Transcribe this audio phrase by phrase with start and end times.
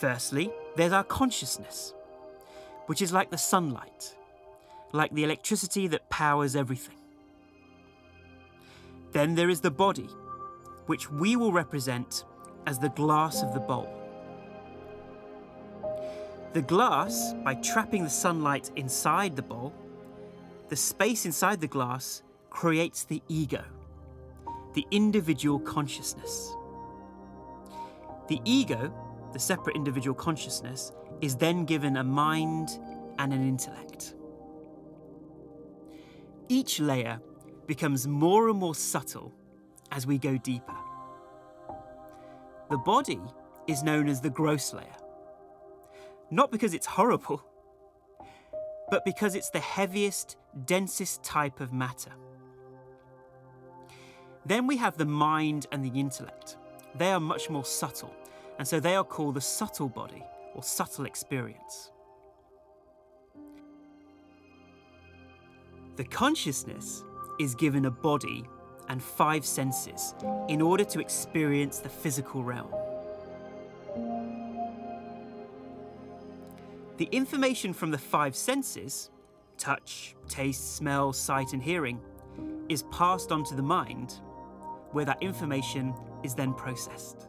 [0.00, 1.94] Firstly, there's our consciousness,
[2.86, 4.16] which is like the sunlight,
[4.92, 6.96] like the electricity that powers everything.
[9.12, 10.08] Then there is the body,
[10.86, 12.24] which we will represent
[12.66, 13.88] as the glass of the bowl.
[16.54, 19.72] The glass, by trapping the sunlight inside the bowl,
[20.70, 23.62] the space inside the glass creates the ego,
[24.74, 26.52] the individual consciousness.
[28.26, 28.92] The ego,
[29.34, 32.78] the separate individual consciousness, is then given a mind
[33.18, 34.14] and an intellect.
[36.48, 37.20] Each layer
[37.66, 39.34] becomes more and more subtle
[39.90, 40.76] as we go deeper.
[42.70, 43.20] The body
[43.66, 44.96] is known as the gross layer,
[46.30, 47.42] not because it's horrible,
[48.90, 52.12] but because it's the heaviest, densest type of matter.
[54.46, 56.56] Then we have the mind and the intellect.
[56.94, 58.14] They are much more subtle,
[58.58, 60.22] and so they are called the subtle body
[60.54, 61.90] or subtle experience.
[65.96, 67.04] The consciousness
[67.38, 68.44] is given a body
[68.88, 70.14] and five senses
[70.48, 72.72] in order to experience the physical realm.
[76.96, 79.10] The information from the five senses
[79.58, 82.00] touch, taste, smell, sight, and hearing
[82.68, 84.20] is passed on to the mind,
[84.92, 87.28] where that information is then processed.